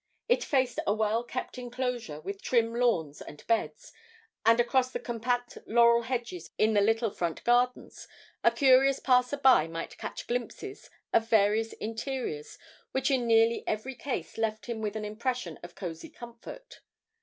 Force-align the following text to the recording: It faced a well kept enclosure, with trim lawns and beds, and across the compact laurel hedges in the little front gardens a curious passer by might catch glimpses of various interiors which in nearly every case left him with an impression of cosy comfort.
It 0.27 0.43
faced 0.43 0.79
a 0.87 0.95
well 0.95 1.23
kept 1.23 1.59
enclosure, 1.59 2.21
with 2.21 2.41
trim 2.41 2.73
lawns 2.73 3.21
and 3.21 3.45
beds, 3.45 3.93
and 4.43 4.59
across 4.59 4.89
the 4.89 4.99
compact 4.99 5.59
laurel 5.67 6.01
hedges 6.01 6.49
in 6.57 6.73
the 6.73 6.81
little 6.81 7.11
front 7.11 7.43
gardens 7.43 8.07
a 8.43 8.49
curious 8.49 8.99
passer 8.99 9.37
by 9.37 9.67
might 9.67 9.99
catch 9.99 10.25
glimpses 10.25 10.89
of 11.13 11.29
various 11.29 11.73
interiors 11.73 12.57
which 12.93 13.11
in 13.11 13.27
nearly 13.27 13.63
every 13.67 13.93
case 13.93 14.39
left 14.39 14.65
him 14.65 14.81
with 14.81 14.95
an 14.95 15.05
impression 15.05 15.59
of 15.61 15.75
cosy 15.75 16.09
comfort. 16.09 16.79